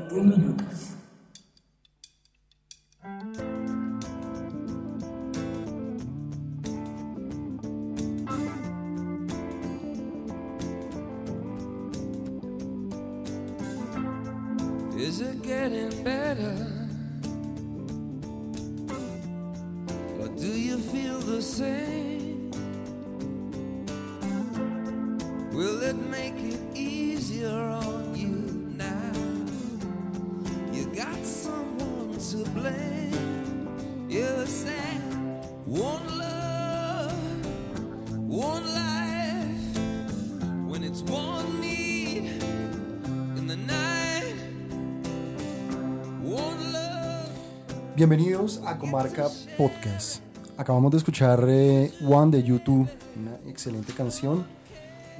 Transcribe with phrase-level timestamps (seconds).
[0.00, 0.83] 20 minutos.
[47.96, 50.20] Bienvenidos a Comarca Podcast.
[50.58, 54.44] Acabamos de escuchar eh, One de YouTube, una excelente canción,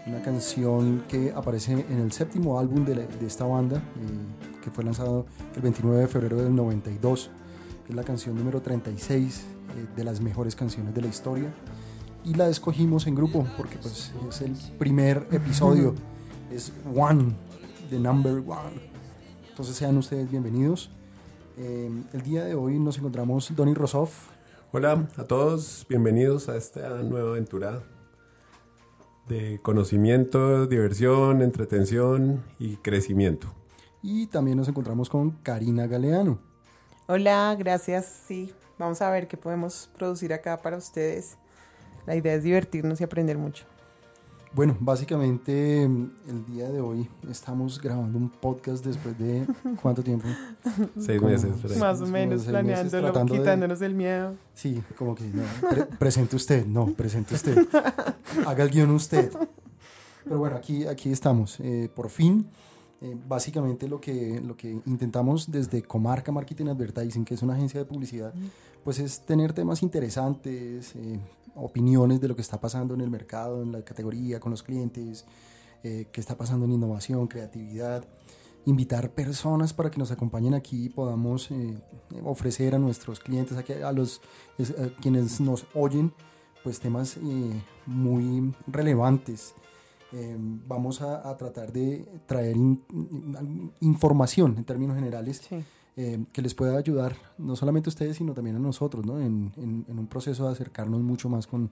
[0.07, 5.25] una canción que aparece en el séptimo álbum de, esta banda, eh, que fue lanzado
[5.55, 7.31] el 29 de febrero del 92.
[7.89, 11.53] Es la canción número 36 eh, de las mejores canciones de la historia.
[12.25, 15.95] Y la escogimos en grupo porque pues, es el primer episodio,
[16.51, 17.35] es One,
[17.91, 18.81] the number one.
[19.51, 20.91] Entonces sean ustedes bienvenidos.
[21.59, 24.29] Eh, el día de hoy nos encontramos Donny Rosoff,
[24.77, 27.85] Hola a todos, bienvenidos a esta nueva aventura
[29.29, 33.55] de conocimiento, diversión, entretención y crecimiento.
[34.03, 36.54] y también nos encontramos con Karina Galeano.
[37.07, 38.07] Hola, gracias.
[38.27, 41.37] Sí, vamos a ver qué podemos producir acá para ustedes.
[42.07, 43.65] La idea es divertirnos y aprender mucho.
[44.53, 49.45] Bueno, básicamente el día de hoy estamos grabando un podcast después de
[49.83, 50.29] cuánto tiempo?
[50.99, 51.77] Seis Como- meses.
[51.77, 54.35] Más o menos seis meses planeándolo, tratando de- quitándonos el miedo.
[54.55, 57.67] Sí, como que no, pre- presente usted, no, presente usted.
[58.47, 59.31] Haga el guion usted.
[60.23, 62.49] Pero bueno, aquí, aquí estamos, eh, por fin.
[63.05, 67.79] Eh, básicamente lo que, lo que intentamos desde Comarca Marketing Advertising, que es una agencia
[67.79, 68.33] de publicidad,
[68.83, 71.21] pues es tener temas interesantes, eh,
[71.55, 75.27] opiniones de lo que está pasando en el mercado, en la categoría, con los clientes,
[75.83, 78.07] eh, qué está pasando en innovación, creatividad,
[78.65, 81.77] invitar personas para que nos acompañen aquí y podamos eh,
[82.25, 84.23] ofrecer a nuestros clientes, a, que- a los
[84.59, 86.15] a quienes nos oyen,
[86.63, 89.53] pues temas eh, muy relevantes.
[90.17, 95.57] Eh, vamos a, a tratar de traer in- in- información en términos generales Sí.
[95.97, 99.19] eh, que les pueda ayudar no solamente a ustedes, sino también a nosotros, ¿no?
[99.21, 101.71] En, en- en un proceso de acercarnos mucho más con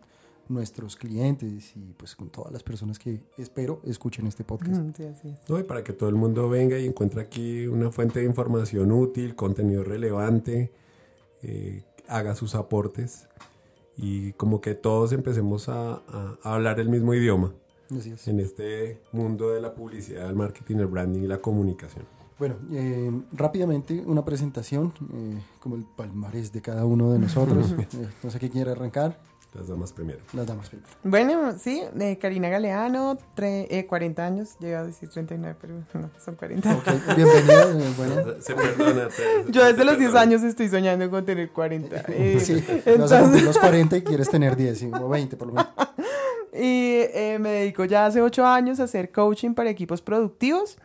[0.48, 4.80] nuestros clientes y pues con todas las personas que espero escuchen este podcast.
[4.82, 5.48] Mm, sí, es.
[5.48, 5.58] ¿no?
[5.60, 9.36] Y para que todo el mundo venga y encuentre aquí una fuente de información útil,
[9.36, 10.72] contenido relevante,
[11.42, 13.28] eh, haga sus aportes
[13.96, 17.52] y como que todos empecemos a, a- a hablar el mismo idioma
[17.96, 18.26] Así es.
[18.28, 22.04] en este mundo de la publicidad, el marketing, el branding y la comunicación.
[22.38, 27.74] Bueno, eh, rápidamente una presentación, eh, como el palmarés de cada uno de nosotros.
[27.78, 29.18] Eh, no sé qué quiere arrancar,
[29.54, 30.18] Las damas primero.
[30.32, 30.88] las damas primero.
[31.04, 36.10] Bueno, sí, eh, Karina Galeano, tre- eh, 40 años, llega a decir 39, pero no,
[36.24, 36.74] son 40.
[36.74, 37.70] Ok, bienvenida.
[37.70, 39.08] eh, bueno, Se perdona.
[39.08, 40.20] te- Yo desde los 10 perdona.
[40.20, 42.04] años estoy soñando con tener 40.
[42.08, 42.54] eh, sí,
[42.98, 45.68] vas a entonces- los 40 y quieres tener 10 sí, o 20 por lo menos.
[46.54, 50.78] Y eh, me dedico ya hace ocho años a hacer coaching para equipos productivos.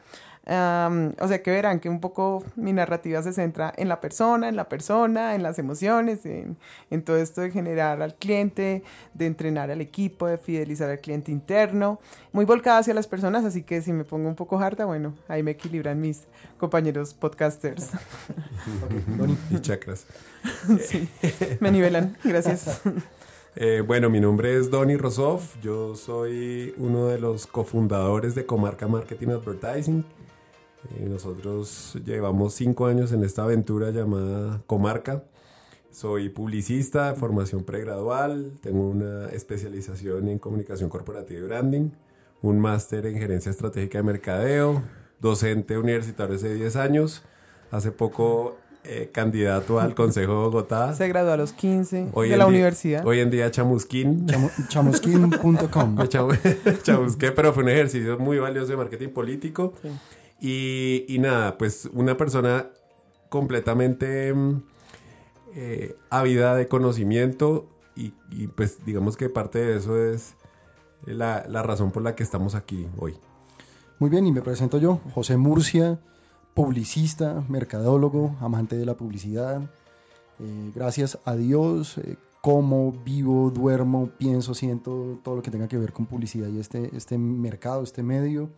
[0.49, 4.47] Am, o sea que verán que un poco mi narrativa se centra en la persona,
[4.47, 6.55] en la persona, en las emociones, en,
[6.89, 8.81] en todo esto de generar al cliente,
[9.13, 11.99] de entrenar al equipo, de fidelizar al cliente interno,
[12.31, 15.43] muy volcada hacia las personas, así que si me pongo un poco harta, bueno, ahí
[15.43, 16.23] me equilibran mis
[16.57, 17.89] compañeros podcasters.
[19.49, 20.05] Y chakras.
[20.87, 21.09] sí,
[21.59, 22.81] me nivelan, gracias.
[23.59, 25.55] Eh, bueno, mi nombre es Donny Rosoff.
[25.63, 30.05] Yo soy uno de los cofundadores de Comarca Marketing Advertising.
[30.91, 35.23] Eh, nosotros llevamos cinco años en esta aventura llamada Comarca.
[35.89, 38.51] Soy publicista de formación pregradual.
[38.61, 41.89] Tengo una especialización en comunicación corporativa y branding.
[42.43, 44.83] Un máster en gerencia estratégica de mercadeo.
[45.19, 47.23] Docente universitario hace 10 años.
[47.71, 50.93] Hace poco eh, candidato al Consejo de Bogotá.
[50.95, 53.05] Se graduó a los 15 Hoy de la día- universidad.
[53.05, 54.25] Hoy en día chamusquín.
[54.27, 55.97] Chamu- chamusquín.com.
[56.83, 59.73] Chamusqué, pero fue un ejercicio muy valioso de marketing político.
[59.81, 59.89] Sí.
[60.39, 62.67] Y, y nada, pues una persona
[63.29, 64.61] completamente mm,
[65.55, 70.35] eh, ávida de conocimiento y, y, pues digamos que parte de eso es
[71.05, 73.15] la, la razón por la que estamos aquí hoy.
[73.99, 75.99] Muy bien, y me presento yo, José Murcia,
[76.57, 79.61] publicista, mercadólogo, amante de la publicidad.
[80.39, 85.77] Eh, gracias a Dios, eh, como, vivo, duermo, pienso, siento todo lo que tenga que
[85.77, 88.49] ver con publicidad y este, este mercado, este medio.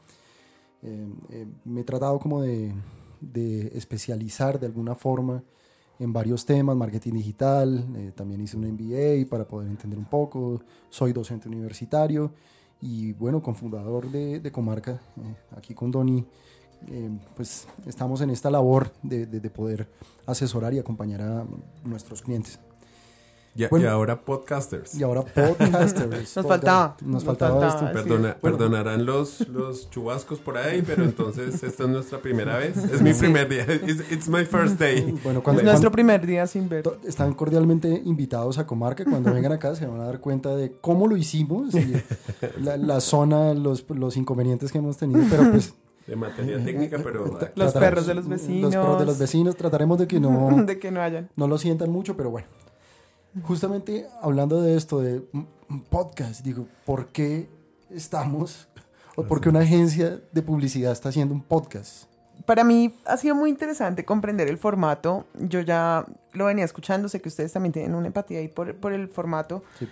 [0.81, 2.74] Eh, eh, me he tratado como de,
[3.19, 5.44] de especializar de alguna forma
[6.00, 11.12] en varios temas, marketing digital, también hice un MBA para poder entender un poco, soy
[11.12, 12.31] docente universitario
[12.80, 15.01] y bueno, cofundador de, de Comarca,
[15.57, 16.25] aquí con Doni,
[16.88, 19.88] eh, pues estamos en esta labor de, de- de poder
[20.26, 21.46] asesorar y acompañar a
[21.84, 22.60] nuestros clientes.
[23.56, 23.86] Y, Bueno.
[23.86, 24.94] y ahora podcasters.
[24.96, 26.12] Y ahora podcasters.
[26.36, 27.92] Nos podcast- faltaba, Nos nos faltaba, faltaba.
[27.92, 28.00] esto.
[28.00, 28.36] Perdona- es.
[28.36, 32.78] Perdonarán los, los chubascos por ahí, pero entonces esta es nuestra primera vez.
[32.78, 33.64] Es mi primer día.
[33.64, 35.02] It's, it's my first day.
[35.24, 36.84] Bueno, Es cuando, nuestro primer día sin ver.
[36.84, 39.04] To- Están cordialmente invitados a Comarca.
[39.04, 41.96] Cuando vengan acá se van a dar cuenta de cómo lo hicimos y
[42.62, 45.22] la, la zona, los, los inconvenientes que hemos tenido.
[45.30, 45.74] Pero pues.
[46.10, 47.26] De materia técnica, pero...
[47.40, 49.06] tra- Los trataremos- perros de los Los perros de vecinos.
[49.06, 49.56] los vecinos.
[49.56, 51.30] Trataremos de que no, de que no hayan.
[51.36, 52.48] no lo sientan mucho, pero bueno.
[53.44, 55.22] Justamente hablando de esto, de
[55.90, 57.48] podcast, digo, ¿por qué
[57.92, 58.68] estamos
[59.16, 62.06] o por qué una agencia de publicidad está haciendo un podcast?
[62.46, 65.26] Para mí ha sido muy interesante comprender el formato.
[65.40, 68.94] Yo ya lo venía escuchando, sé que ustedes también tienen una empatía ahí por, por
[68.94, 69.64] el formato.
[69.78, 69.88] Sí.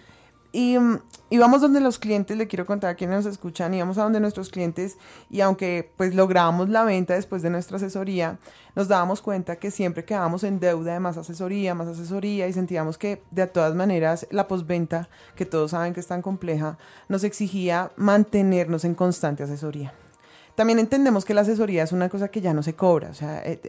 [0.51, 0.99] Y mm,
[1.29, 4.49] íbamos donde los clientes, le quiero contar a quienes nos escuchan, íbamos a donde nuestros
[4.49, 4.97] clientes
[5.29, 8.39] y aunque pues logramos la venta después de nuestra asesoría,
[8.75, 12.97] nos dábamos cuenta que siempre quedábamos en deuda de más asesoría, más asesoría y sentíamos
[12.97, 16.77] que de todas maneras la postventa, que todos saben que es tan compleja,
[17.09, 19.93] nos exigía mantenernos en constante asesoría.
[20.57, 23.11] También entendemos que la asesoría es una cosa que ya no se cobra.
[23.11, 23.61] O sea, eh,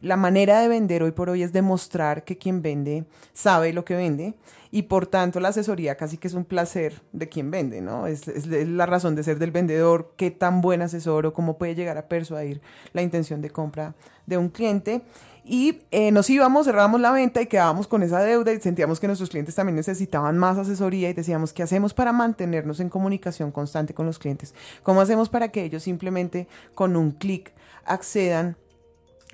[0.00, 3.96] la manera de vender hoy por hoy es demostrar que quien vende sabe lo que
[3.96, 4.34] vende
[4.76, 8.06] y por tanto la asesoría casi que es un placer de quien vende, ¿no?
[8.06, 11.96] Es, la razón de ser del vendedor, qué tan buen asesor o cómo puede llegar
[11.96, 12.60] a persuadir
[12.92, 13.94] la intención de compra
[14.26, 15.00] de un cliente.
[15.46, 19.06] Y eh, nos íbamos, cerrábamos la venta y quedábamos con esa deuda y sentíamos que
[19.06, 23.94] nuestros clientes también necesitaban más asesoría y decíamos, ¿qué hacemos para mantenernos en comunicación constante
[23.94, 24.54] con los clientes?
[24.82, 27.54] ¿Cómo hacemos para que ellos simplemente con un clic
[27.86, 28.58] accedan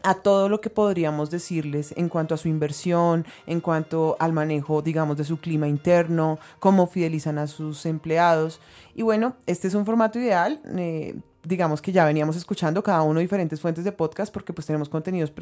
[0.03, 4.83] a todo lo que podríamos decirles en cuanto a su inversión, en cuanto al manejo,
[4.83, 8.61] digamos, de su clima interno, cómo fidelizan a sus empleados.
[8.95, 10.61] Y bueno, este es un formato ideal.
[10.77, 11.15] eh,
[11.45, 15.33] digamos que ya veníamos escuchando cada uno diferentes fuentes de podcast porque pues tenemos contenidos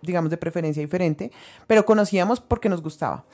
[0.00, 1.30] digamos de preferencia diferente,
[1.66, 3.26] pero conocíamos porque nos gustaba.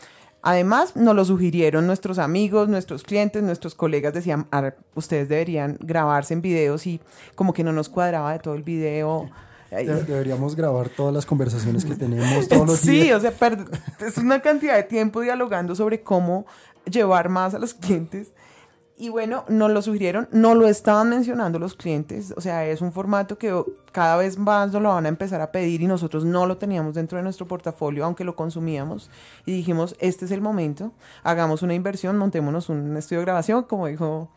[0.42, 6.34] Además, nos lo sugirieron nuestros amigos, nuestros clientes, nuestros colegas decían, "Ar- ustedes deberían grabarse
[6.34, 7.00] en videos y
[7.36, 9.30] como que no nos cuadraba de todo el video.
[9.76, 13.18] De- deberíamos grabar todas las conversaciones que tenemos todos los sí, días.
[13.18, 13.32] o sea,
[14.06, 16.46] es una cantidad de tiempo dialogando sobre cómo
[16.84, 18.32] llevar más a los clientes.
[18.98, 22.92] Y bueno, nos lo sugirieron, no lo estaban mencionando los clientes, o sea, es un
[22.92, 23.52] formato que
[23.90, 26.94] cada vez más nos lo van a empezar a pedir y nosotros no lo teníamos
[26.94, 29.10] dentro de nuestro portafolio, aunque lo consumíamos.
[29.44, 30.92] Y dijimos, este es el momento,
[31.24, 34.30] hagamos una inversión, montémonos un estudio de grabación, como dijo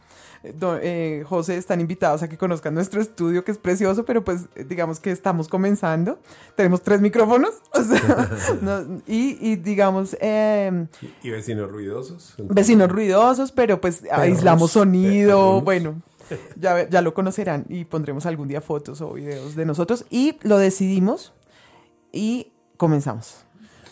[0.44, 4.46] eh, eh, José, están invitados a que conozcan nuestro estudio, que es precioso, pero pues
[4.56, 6.20] eh, digamos que estamos comenzando.
[6.56, 8.30] Tenemos tres micrófonos, o sea,
[8.62, 10.88] no- y, y digamos, eh,
[11.24, 12.36] Y, y vecinos ruidosos.
[12.38, 15.64] vecinos ruidosos, pero pues aislamos sonido, perros.
[15.64, 16.02] bueno,
[16.56, 20.58] ya, ya lo conocerán y pondremos algún día fotos o videos de nosotros y lo
[20.58, 21.34] decidimos
[22.12, 23.44] y comenzamos.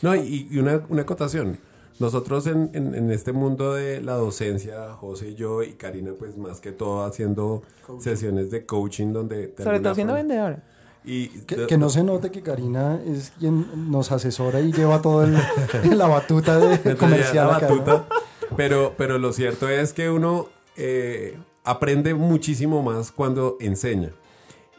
[0.01, 1.57] No, y, y una, una acotación.
[1.99, 6.37] Nosotros en, en- en este mundo de la docencia, José y yo y Karina, pues
[6.37, 7.61] más que todo haciendo
[7.99, 9.47] sesiones de coaching donde...
[9.47, 10.63] de Sobre todo siendo vendedora.
[11.05, 15.37] Y Que, no se note que Karina es quien nos asesora y lleva todo el,
[15.97, 18.05] la batuta de comercial la batuta.
[18.55, 20.47] Pero, pero lo cierto es que uno
[20.77, 24.11] eh, aprende muchísimo más cuando enseña.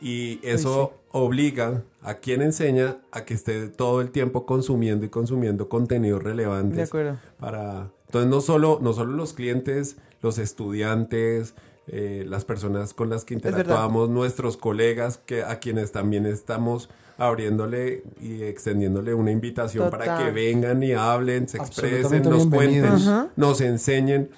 [0.04, 5.70] Y eso obliga a quien enseña a que esté todo el tiempo consumiendo y consumiendo
[5.70, 6.76] contenidos relevantes.
[6.76, 7.16] De acuerdo.
[7.40, 11.54] Para, entonces no solo, no solo los clientes, los estudiantes,
[11.86, 18.02] eh, las personas con las que interactuamos, nuestros colegas, que a quienes también estamos abriéndole
[18.20, 24.30] y extendiéndole una invitación para que vengan y hablen, se expresen, nos cuenten, nos enseñen,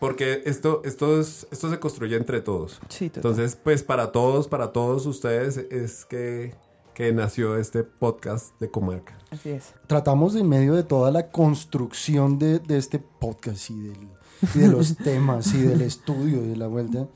[0.00, 2.80] porque esto, esto, es, esto se construye entre todos.
[2.88, 3.32] Sí, total.
[3.32, 6.54] Entonces, pues para todos, para todos ustedes es que,
[6.94, 9.18] que nació este podcast de Comarca.
[9.30, 9.74] Así es.
[9.86, 14.08] Tratamos en medio de toda la construcción de, de este podcast y, del-
[14.54, 17.06] y de los temas y del estudio y de la vuelta,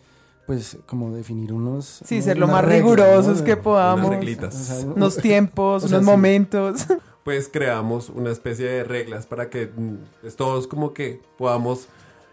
[0.46, 2.02] pues como definir unos...
[2.04, 3.44] Sí, unos- ser lo unas más reglas, rigurosos ¿no?
[3.44, 4.10] que Unas podamos.
[4.10, 4.54] reglitas.
[4.54, 6.10] O sea, Unos tiempos, O sea, unos sí.
[6.16, 6.86] momentos.
[7.24, 11.86] Pues creamos una especie de reglas para que mm, pues, todos como que podamos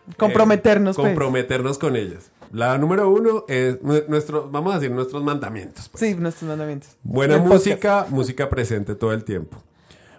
[0.10, 1.08] eh, Comprometernos, pues.
[1.08, 2.32] comprometernos con ellas.
[2.51, 5.88] La número uno es nue- nuestro, vamos a decir, nuestros mandamientos.
[5.89, 6.00] pues.
[6.01, 6.89] Sí, nuestros mandamientos.
[7.04, 7.66] Buena El podcast.
[7.68, 9.62] música, música presente todo el tiempo.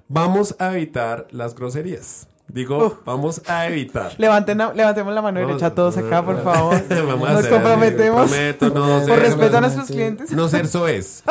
[0.09, 2.27] Vamos a evitar las groserías.
[2.49, 4.13] Digo, vamos a evitar.
[4.19, 6.75] Levanten, levantemos la mano derecha todos acá, por favor.
[6.91, 8.29] A Nos comprometemos.
[8.29, 10.33] Prometo no Por ser, respeto a nuestros clientes.
[10.33, 11.23] no ser soez.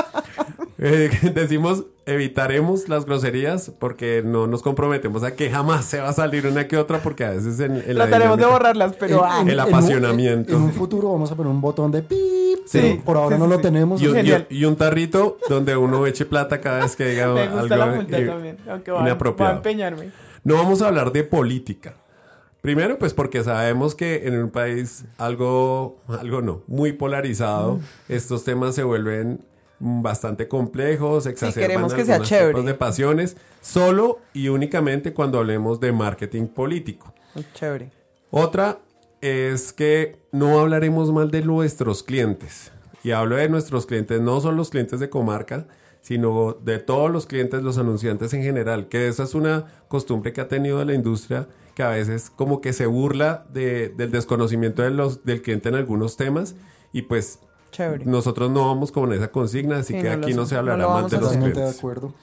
[0.81, 6.13] Eh, decimos evitaremos las groserías porque no nos comprometemos a que jamás se va a
[6.13, 9.23] salir una que otra porque a veces en, en la Trataremos de dinámica- borrarlas, pero...
[9.25, 10.55] ah, el un- apasionamiento.
[10.55, 12.17] En, un futuro vamos a poner un botón de pip.
[12.65, 12.79] Sí.
[12.81, 14.01] pero por ahora Sí, no sí, lo tenemos.
[14.01, 17.27] y, un, y un- y un tarrito donde uno eche plata cada vez que diga
[17.33, 19.55] me gusta la algo multa i- también, aunque va, va a inapropiado.
[19.57, 20.11] empeñarme.
[20.43, 21.95] No vamos a hablar de política.
[22.61, 27.81] Primero, pues porque sabemos que en un país algo, algo no, muy polarizado, Mm.
[28.09, 29.41] estos temas se vuelven
[29.79, 32.61] bastante complejos, exacerban queremos que sea chévere.
[32.63, 37.13] de pasiones, solo y únicamente cuando hablemos de marketing político.
[37.35, 37.91] Muy chévere.
[38.31, 38.79] Otra
[39.21, 42.71] es que no hablaremos mal de nuestros clientes.
[43.03, 45.67] Y hablo de nuestros clientes, no son los clientes de comarca,
[46.01, 50.41] sino de todos los clientes, los anunciantes en general, que esa es una costumbre que
[50.41, 54.91] ha tenido la industria, que a veces como que se burla de- del desconocimiento de
[54.91, 56.55] los, del cliente en algunos temas,
[56.91, 57.39] y pues
[57.71, 58.05] Chévere.
[58.05, 60.85] nosotros no vamos con esa consigna, así Sí, que no aquí no se no hablará
[60.87, 61.25] mal vamos de los.
[61.27, 61.77] Totalmente de clientes.
[61.79, 62.13] acuerdo.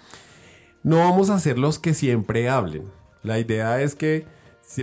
[0.83, 2.85] No vamos a ser los que siempre hablen.
[3.23, 4.27] La idea es que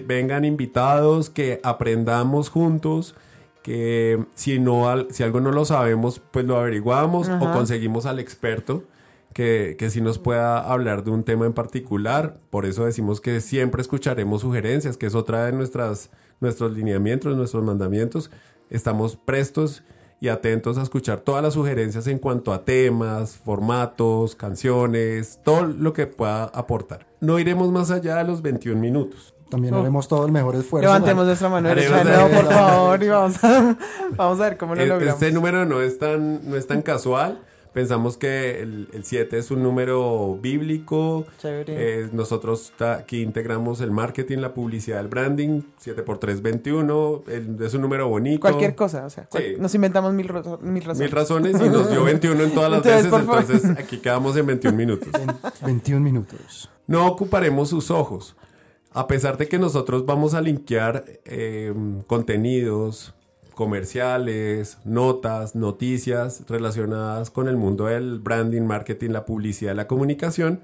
[0.05, 3.15] vengan invitados, que aprendamos juntos,
[3.62, 8.20] que si, no, al- si algo no lo sabemos, pues lo averiguamos o conseguimos al
[8.20, 8.84] experto
[9.34, 12.38] que, que sí nos pueda hablar de un tema en particular.
[12.50, 16.10] Por eso decimos que siempre escucharemos sugerencias, que es otra de nuestras,
[16.41, 18.29] nuestros lineamientos, nuestros mandamientos.
[18.70, 19.84] Estamos prestos
[20.24, 25.92] y atentos a escuchar todas las sugerencias en cuanto a temas, formatos, canciones, todo lo
[25.92, 27.06] que pueda aportar.
[27.20, 29.34] No iremos más allá de los 21 minutos.
[29.50, 29.82] También Oh.
[29.82, 30.88] haremos todo el mejor esfuerzo.
[30.88, 32.01] Levantemos nuestra mano derecha
[32.34, 33.75] por favor, y vamos a,
[34.15, 35.13] vamos a ver cómo lo E- logramos.
[35.22, 37.42] Este número no es tan, no es tan casual.
[37.74, 41.25] Pensamos que el 7 es un número bíblico.
[41.39, 42.03] Chévere.
[42.03, 45.62] Eh, nosotros aquí integramos el marketing, la publicidad, el branding.
[45.80, 47.24] 7 por 3, 21.
[47.27, 48.42] El- es un número bonito.
[48.42, 49.56] Cualquier cosa, o sea, Sí.
[49.58, 50.27] nos inventamos mil,
[50.62, 51.00] mil razones.
[51.00, 53.63] Mil razones y nos dio 21 en todas las Entonces, veces.
[53.65, 55.10] Entonces aquí quedamos en 21 minutos.
[55.20, 56.70] En 21 minutos.
[56.86, 58.36] No ocuparemos sus ojos.
[58.92, 61.74] A pesar de que nosotros vamos a linkear eh,
[62.06, 63.15] contenidos
[63.53, 70.62] comerciales, notas, noticias relacionadas con el mundo del branding, marketing, la publicidad, la comunicación,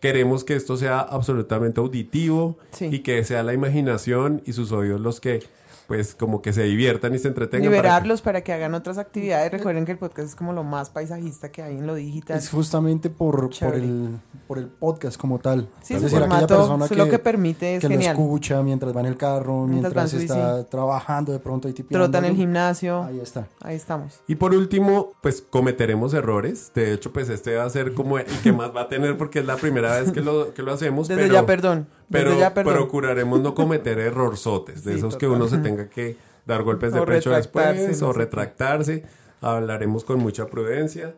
[0.00, 2.86] queremos que esto sea absolutamente auditivo Sí.
[2.86, 5.42] y que sea la imaginación y sus oídos los que
[5.86, 7.70] pues como que se diviertan y se entretengan.
[7.70, 9.50] para que- Liberarlos para que hagan otras actividades.
[9.52, 12.38] Recuerden que el podcast es como lo más paisajista que hay en lo digital.
[12.38, 15.68] Es justamente por, por, el, por el podcast como tal.
[15.82, 18.12] Sí, es su decir, aquella formato, persona que, lo que permite es que lo genial.
[18.16, 21.68] escucha mientras va en el carro, Mientras mientras, va en su está trabajando de pronto
[21.68, 21.72] y.
[21.72, 23.02] Trota en el gimnasio.
[23.02, 23.48] Ahí está.
[23.60, 24.20] Ahí estamos.
[24.28, 26.72] Y por último, pues cometeremos errores.
[26.74, 29.40] De hecho, pues este va a ser como el que más va a tener porque
[29.40, 31.08] es la primera vez que lo, que lo hacemos.
[31.08, 31.88] Desde pero, ya, perdón.
[32.12, 36.16] Pero ya, procuraremos no cometer errorzotes, de Sí, esos que uno se tenga que
[36.46, 39.04] dar golpes de O pecho después no o retractarse.
[39.40, 41.14] Hablaremos con mucha prudencia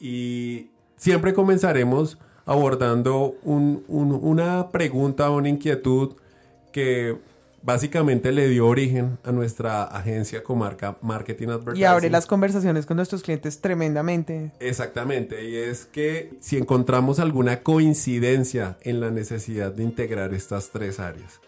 [0.00, 6.14] y siempre comenzaremos abordando un- un- una pregunta, una inquietud
[6.72, 7.16] que
[7.66, 11.82] básicamente le dio origen a nuestra agencia comarca Marketing Advertising.
[11.82, 14.52] Y abre las conversaciones con nuestros clientes tremendamente.
[14.60, 21.00] Exactamente, y es que si encontramos alguna coincidencia en la necesidad de integrar estas tres
[21.00, 21.40] áreas,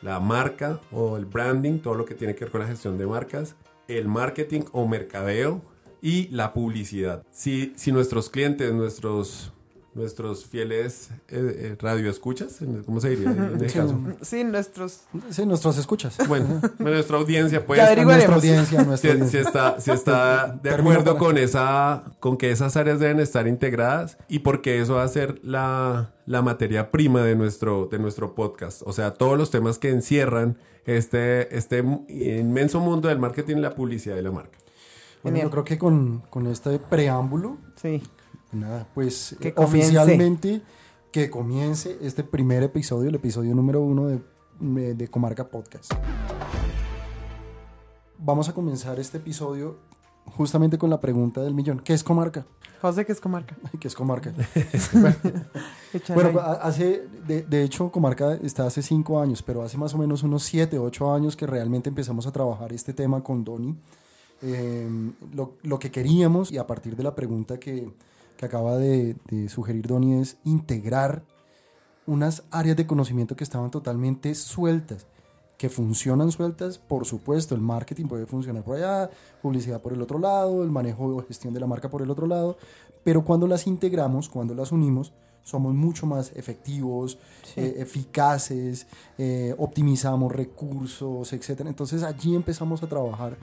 [0.00, 3.08] la marca o el branding, todo lo que tiene que ver con la gestión de
[3.08, 3.56] marcas,
[3.88, 5.60] el marketing o mercadeo
[6.00, 7.24] y la publicidad.
[7.32, 9.52] Si, si nuestros clientes, nuestros,
[9.98, 13.78] nuestros fieles eh, eh, radioescuchas, ¿cómo se diría en este Sí.
[13.78, 14.00] caso?
[14.22, 15.00] Sí, nuestros...
[15.30, 16.16] Sí, nuestros escuchas.
[16.28, 17.80] Bueno, nuestra audiencia pues...
[18.04, 19.40] Nuestra audiencia, nuestra Si, si audiencia.
[19.40, 24.38] está, si está de acuerdo con esa, con que esas áreas deben estar integradas y
[24.38, 28.82] porque eso va a ser la, la materia prima de nuestro, de nuestro podcast.
[28.86, 31.78] O sea, todos los temas que encierran este, este
[32.08, 34.56] inmenso mundo del marketing, la publicidad y la marca.
[35.22, 35.46] Bueno, Genial.
[35.46, 38.02] yo creo que con, con este preámbulo, Sí.
[38.52, 40.62] Nada, pues Que eh, oficialmente
[41.12, 45.92] que comience este primer episodio, el episodio número uno de, de- Comarca Podcast.
[48.18, 49.76] Vamos a comenzar este episodio
[50.26, 51.80] justamente con la pregunta del millón.
[51.80, 52.44] ¿Qué es Comarca?
[52.82, 53.56] José, que es comarca.
[53.80, 54.32] ¿Qué es Comarca?
[56.14, 59.98] Bueno, a- hace, de, de hecho, Comarca está hace cinco años, pero hace más o
[59.98, 63.74] menos unos siete, ocho años que realmente empezamos a trabajar este tema con Doni.
[64.42, 64.88] Eh,
[65.32, 67.90] lo, lo que queríamos, y a partir de la pregunta que,
[68.38, 71.22] que acaba de, de sugerir Doni, es integrar
[72.06, 75.06] unas áreas de conocimiento que estaban totalmente sueltas,
[75.58, 79.10] que funcionan sueltas, por supuesto, el marketing puede funcionar por allá,
[79.42, 82.26] publicidad por el otro lado, el manejo o gestión de la marca por el otro
[82.26, 82.56] lado,
[83.04, 87.60] pero cuando las integramos, cuando las unimos, somos mucho más efectivos, Sí.
[87.60, 88.86] eh, eficaces,
[89.18, 91.60] eh, optimizamos recursos, etc.
[91.66, 93.36] Entonces allí empezamos a trabajar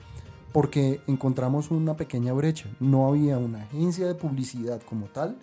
[0.56, 2.66] porque encontramos una pequeña brecha.
[2.80, 5.36] No había una agencia de publicidad como tal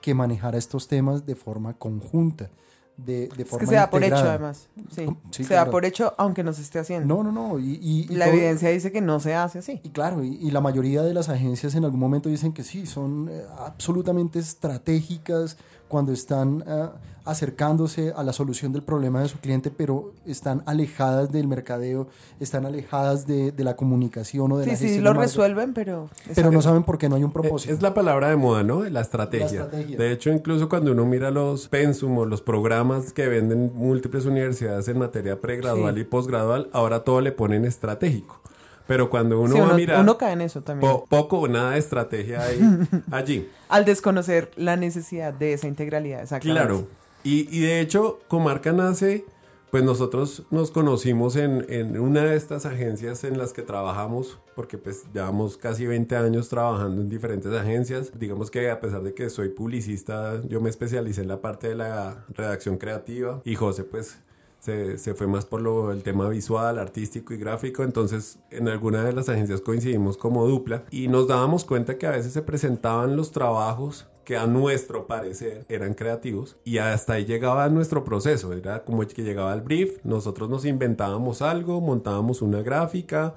[0.00, 2.48] que manejara estos temas de forma conjunta,
[2.96, 4.68] de, de Es forma que se da por hecho, además.
[4.94, 5.06] Sí.
[5.32, 7.12] Sí, se da por hecho, aunque no se esté haciendo.
[7.16, 7.58] No, no, no.
[7.58, 9.80] Y, y- y la todo- evidencia dice que no se hace así.
[9.82, 12.86] Y claro, y, y la mayoría de las agencias en algún momento dicen que sí,
[12.86, 15.56] son eh, absolutamente estratégicas
[15.88, 16.92] cuando están ah,
[17.24, 22.08] acercándose a la solución del problema de su cliente, pero están alejadas del mercadeo,
[22.40, 25.74] están alejadas de, de la comunicación o de Sí, la sí, gestión lo marca, resuelven,
[25.74, 26.08] pero...
[26.34, 27.74] Pero no saben por qué no hay un Eh, propósito.
[27.74, 28.82] Es la palabra de moda, ¿no?
[28.88, 29.46] La estrategia.
[29.46, 29.98] La estrategia.
[29.98, 34.88] De hecho, incluso cuando uno mira los pensum o los programas que venden múltiples universidades
[34.88, 36.00] en materia pregradual Sí.
[36.00, 38.40] y posgradual, ahora todo le ponen estratégico.
[38.88, 40.90] Pero cuando uno Sí, va a mirar, uno cae en eso también.
[40.90, 42.58] po- poco o nada de estrategia hay
[43.12, 43.48] allí.
[43.68, 46.60] Al desconocer la necesidad de esa integralidad, exactamente.
[46.66, 46.86] Claro.
[47.22, 49.24] Y, y de hecho, Comarca nace,
[49.70, 54.78] pues nosotros nos conocimos en, en una de estas agencias en las que trabajamos, porque
[54.78, 58.18] pues llevamos casi 20 años trabajando en diferentes agencias.
[58.18, 61.74] Digamos que a pesar de que soy publicista, yo me especialicé en la parte de
[61.74, 64.18] la redacción creativa y José pues
[64.58, 67.82] se, fue más por lo, el tema visual, artístico y gráfico.
[67.82, 72.10] Entonces, en alguna de las agencias coincidimos como dupla y nos dábamos cuenta que a
[72.10, 77.68] veces se presentaban los trabajos que a nuestro parecer eran creativos y hasta ahí llegaba
[77.70, 78.52] nuestro proceso.
[78.52, 83.36] Era como que llegaba el brief, nosotros nos inventábamos algo, montábamos una gráfica.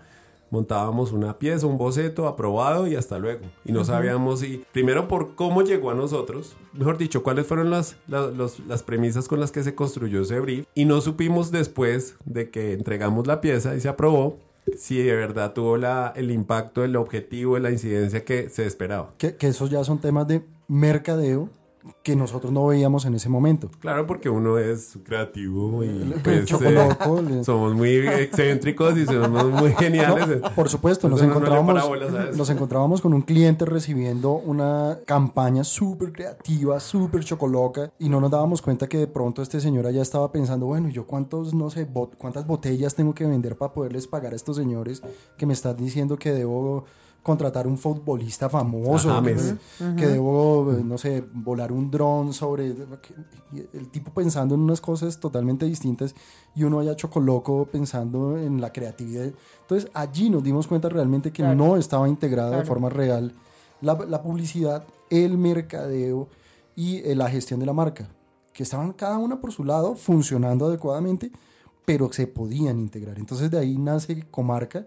[0.51, 3.41] Montábamos una pieza, un boceto aprobado y hasta luego.
[3.65, 7.95] Y no sabíamos si, primero por cómo llegó a nosotros, mejor dicho, cuáles fueron las,
[8.07, 10.65] la- los- las premisas con las que se construyó ese brief.
[10.75, 14.37] Y no supimos después de que entregamos la pieza y se aprobó,
[14.77, 19.09] si de verdad tuvo la, el impacto, el objetivo, la incidencia que se esperaba.
[19.17, 21.49] que, que esos ya son temas de mercadeo
[22.03, 23.69] que nosotros no veíamos en ese momento.
[23.79, 29.45] Claro, porque uno es creativo y El pues, chocoloco, eh, somos muy excéntricos y somos
[29.49, 30.41] muy geniales.
[30.55, 36.79] Por supuesto, nos Entonces encontrábamos, nos encontrábamos con un cliente recibiendo una campaña súper creativa,
[36.79, 40.65] súper chocoloca, y no nos dábamos cuenta que de pronto este señor allá estaba pensando,
[40.67, 44.33] bueno, ¿y yo cuántos, no sé, bot- cuántas botellas tengo que vender para poderles pagar
[44.33, 45.01] a estos señores
[45.37, 46.85] que me están diciendo que debo
[47.23, 49.23] contratar un futbolista famoso, Ajá,
[49.95, 52.73] que, debo, eh, no sé, volar un dron sobre...
[53.73, 56.15] El tipo pensando en unas cosas totalmente distintas
[56.55, 59.29] y uno allá chocoloco pensando en la creatividad.
[59.61, 61.55] Entonces allí nos dimos cuenta realmente que Claro.
[61.55, 63.33] no estaba integrada de forma real
[63.81, 66.27] la, la publicidad, el mercadeo
[66.75, 68.07] y eh, la gestión de la marca,
[68.53, 71.31] que estaban cada una por su lado funcionando adecuadamente,
[71.85, 73.19] pero se podían integrar.
[73.19, 74.85] Entonces de ahí nace Comarca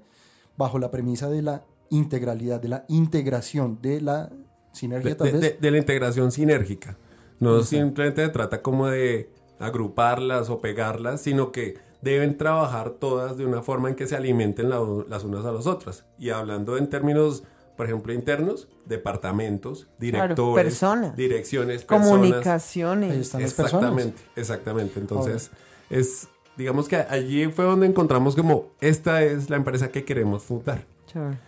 [0.57, 4.31] bajo la premisa de la integralidad, de la integración, de la
[4.73, 5.41] sinergia de, tal de- vez.
[5.43, 6.97] de- de la integración sinérgica.
[7.41, 13.47] No simplemente se trata como de agruparlas o pegarlas, sino que deben trabajar todas de
[13.47, 16.05] una forma en que se alimenten la- las unas a las otras.
[16.19, 17.45] Y hablando en términos,
[17.77, 21.17] por ejemplo, internos, departamentos, directores, personas.
[21.17, 22.09] direcciones, personas.
[22.11, 23.15] Comunicaciones.
[23.17, 23.83] están las personas.
[23.85, 25.01] Exactamente, exactamente.
[25.01, 25.51] Entonces,
[25.91, 30.87] es, digamos que allí fue donde encontramos como, esta es la empresa que queremos fundar.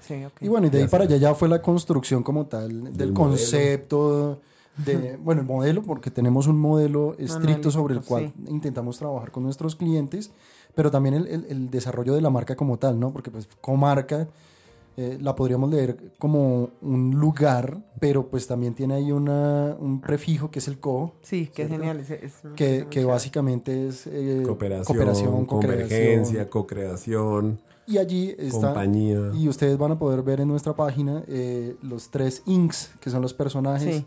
[0.01, 0.25] Sí.
[0.41, 2.97] Y bueno, y de ahí Ya para allá ya fue la construcción como tal del,
[2.97, 4.41] Del concepto,
[4.85, 9.43] de, bueno, el modelo, porque tenemos un modelo estricto sobre el cual intentamos trabajar con
[9.43, 10.31] nuestros clientes,
[10.75, 13.13] pero también el, el- el desarrollo de la marca como tal, ¿no?
[13.13, 14.29] Porque pues comarca
[14.99, 20.51] eh, la podríamos leer como un lugar, pero pues también tiene ahí una, un prefijo
[20.51, 22.01] que es el co, Sí, genial.
[22.01, 29.31] es- es- que, que básicamente es eh, Cooperación, convergencia, co-creación, Y allí está, compañía.
[29.35, 33.23] Y ustedes van a poder ver en nuestra página eh, los tres inks, que son
[33.23, 33.97] los personajes.
[33.97, 34.05] Sí.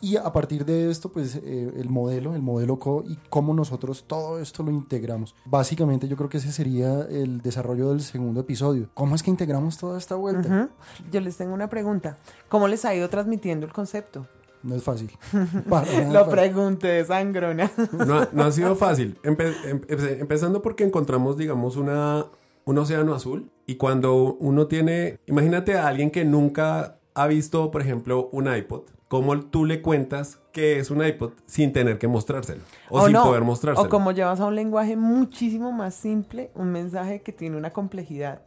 [0.00, 4.04] Y a partir de esto, pues eh, el modelo, el modelo CO y cómo nosotros
[4.06, 5.34] todo esto lo integramos.
[5.46, 8.90] Básicamente yo creo que ese sería el desarrollo del segundo episodio.
[8.92, 10.46] ¿Cómo es que integramos toda esta vuelta?
[10.64, 10.68] Ujú.
[11.10, 12.18] Yo les tengo una pregunta.
[12.50, 14.26] ¿Cómo les ha ido transmitiendo el concepto?
[14.62, 15.10] No es fácil.
[15.70, 16.30] Para Lo fácil.
[16.32, 17.70] pregunté, sangrona.
[17.92, 19.18] No, ha- no ha sido fácil.
[19.22, 22.26] Empe- em- empe- empezando porque encontramos, digamos, una,
[22.64, 23.50] un océano azul.
[23.66, 28.82] Y cuando uno tiene, imagínate a alguien que nunca ha visto, por ejemplo, un iPod.
[29.08, 32.62] ¿Cómo tú le cuentas que es un iPod sin tener que mostrárselo?
[32.90, 33.86] O, sin no, poder mostrárselo.
[33.86, 38.42] O como llevas a un lenguaje muchísimo más simple, un mensaje que tiene una complejidad.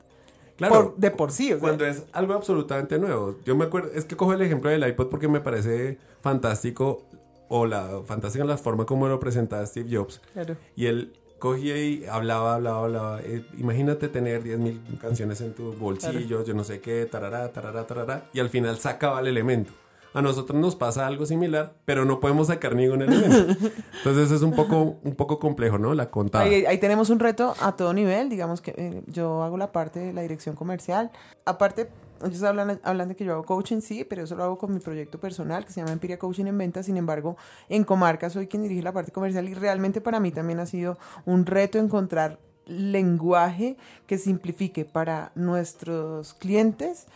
[0.57, 1.59] Claro, por- de por sí, o sea.
[1.59, 3.37] Cuando es algo absolutamente nuevo.
[3.45, 7.05] Yo me acuerdo, es que cojo el ejemplo del iPod porque me parece fantástico,
[7.47, 10.19] o la fantástica la forma como lo presentaba Steve Jobs.
[10.33, 10.57] Claro.
[10.75, 13.21] Y él cogía y hablaba, hablaba, hablaba.
[13.21, 18.29] Eh, imagínate tener 10.000 canciones en tu bolsillo, yo no sé qué, tarará, tarará, tarará.
[18.33, 19.71] Y al final sacaba el elemento.
[20.13, 23.55] a nosotros nos pasa algo similar, pero no podemos sacar ningún elemento.
[23.97, 25.93] Entonces es un poco, un poco complejo, ¿no?
[25.93, 26.43] La contada.
[26.45, 29.99] Ahí, ahí tenemos un reto a todo nivel, digamos que eh, yo hago la parte
[29.99, 31.11] de la dirección comercial.
[31.45, 31.89] Aparte,
[32.25, 34.79] ellos hablan, hablan de que yo hago coaching, sí, pero eso lo hago con mi
[34.79, 36.85] proyecto personal que se llama Empiria Coaching en Ventas.
[36.85, 37.37] Sin embargo,
[37.69, 40.97] en Comarca soy quien dirige la parte comercial y realmente para mí también ha sido
[41.25, 47.07] un reto encontrar lenguaje que simplifique para nuestros clientes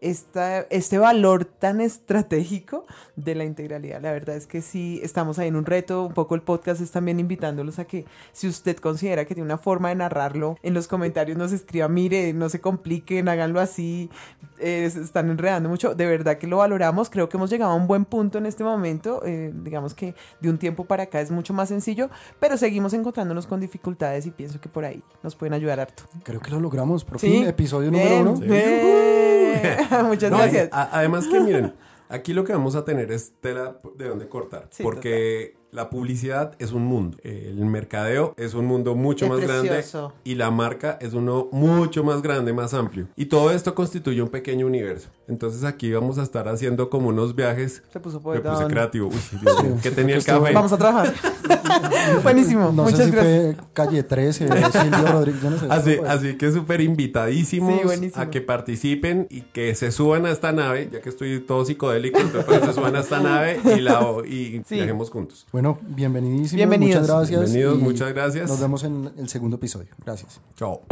[0.00, 2.86] esta, este valor tan estratégico
[3.16, 4.00] de la integralidad.
[4.00, 6.04] La verdad es que sí, estamos ahí en un reto.
[6.06, 9.58] Un poco el podcast es también invitándolos a que si usted considera que tiene una
[9.58, 14.10] forma de narrarlo, en los comentarios nos escriba, mire, no se compliquen, háganlo así,
[14.58, 15.94] eh, se están enredando mucho.
[15.94, 17.10] De verdad que lo valoramos.
[17.10, 19.22] Creo que hemos llegado a un buen punto en este momento.
[19.24, 23.46] Eh, digamos que de un tiempo para acá es mucho más sencillo, pero seguimos encontrándonos
[23.46, 26.04] con dificultades y pienso que por ahí nos pueden ayudar harto.
[26.22, 27.28] Creo que lo logramos, por Sí.
[27.30, 28.34] fin, episodio número uno.
[28.36, 29.49] bien.
[30.04, 30.68] Muchas No, gracias.
[30.72, 31.74] a- además que miren,
[32.08, 34.66] aquí lo que vamos a tener es tela de dónde cortar.
[34.70, 37.16] Sí, porque la publicidad es un mundo.
[37.22, 39.98] El mercadeo es un mundo mucho Qué más precioso.
[40.08, 40.14] grande.
[40.24, 43.08] Y la marca es uno mucho más grande, más amplio.
[43.16, 45.08] Y todo esto constituye un pequeño universo.
[45.28, 47.82] Entonces aquí vamos a estar haciendo como unos viajes.
[47.92, 49.08] Se puso Me puse creativo.
[49.08, 50.52] Uy, Dios mío, ¿Qué tenía el café?
[50.52, 51.14] Vamos a trabajar.
[52.22, 52.72] Buenísimo.
[52.72, 53.54] No Muchas sé si gracias.
[53.56, 55.66] fue Calle 13 o Silvio Rodríguez, yo no sé.
[55.70, 60.52] Así, así que súper invitadísimos Sí, a que participen y que se suban a esta
[60.52, 64.00] nave, ya que estoy todo psicodélico, entonces pues, se suban a esta nave y, la,
[64.26, 64.74] y Sí.
[64.76, 65.46] viajemos juntos.
[65.52, 66.56] Bueno, bienvenidísimos.
[66.56, 67.02] Bienvenidos.
[67.02, 67.40] Muchas gracias.
[67.52, 68.48] Bienvenidos, muchas gracias.
[68.48, 69.88] Nos vemos en el segundo episodio.
[70.04, 70.40] Gracias.
[70.56, 70.82] Chao.